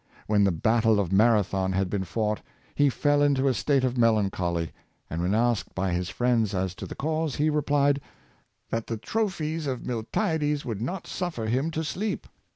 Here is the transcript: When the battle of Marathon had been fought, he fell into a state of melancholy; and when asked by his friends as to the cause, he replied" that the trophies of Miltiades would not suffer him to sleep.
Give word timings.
When 0.25 0.45
the 0.45 0.51
battle 0.51 0.99
of 0.99 1.11
Marathon 1.11 1.73
had 1.73 1.87
been 1.87 2.05
fought, 2.05 2.41
he 2.73 2.89
fell 2.89 3.21
into 3.21 3.47
a 3.47 3.53
state 3.53 3.83
of 3.83 3.99
melancholy; 3.99 4.71
and 5.11 5.21
when 5.21 5.35
asked 5.35 5.75
by 5.75 5.91
his 5.91 6.09
friends 6.09 6.55
as 6.55 6.73
to 6.77 6.87
the 6.87 6.95
cause, 6.95 7.35
he 7.35 7.51
replied" 7.51 8.01
that 8.71 8.87
the 8.87 8.97
trophies 8.97 9.67
of 9.67 9.85
Miltiades 9.85 10.65
would 10.65 10.81
not 10.81 11.05
suffer 11.05 11.45
him 11.45 11.69
to 11.69 11.83
sleep. 11.83 12.25